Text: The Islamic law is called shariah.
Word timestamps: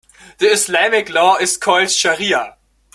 The 0.39 0.47
Islamic 0.47 1.11
law 1.11 1.37
is 1.37 1.57
called 1.57 1.89
shariah. 1.89 2.55